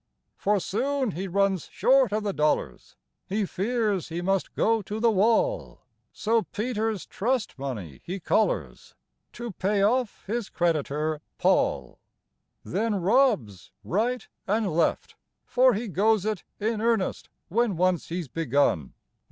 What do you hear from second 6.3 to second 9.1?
Peter's trust money he collars